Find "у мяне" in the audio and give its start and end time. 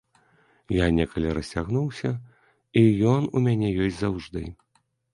3.35-3.75